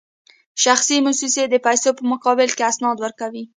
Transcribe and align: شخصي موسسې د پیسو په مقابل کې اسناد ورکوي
شخصي 0.63 0.95
موسسې 1.05 1.43
د 1.49 1.55
پیسو 1.65 1.89
په 1.97 2.03
مقابل 2.11 2.49
کې 2.57 2.63
اسناد 2.71 2.97
ورکوي 3.01 3.43